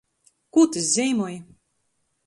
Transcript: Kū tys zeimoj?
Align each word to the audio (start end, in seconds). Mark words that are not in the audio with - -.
Kū 0.57 0.63
tys 0.77 0.89
zeimoj? 0.95 1.31